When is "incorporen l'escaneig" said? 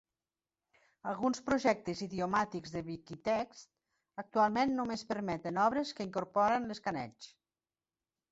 6.11-7.29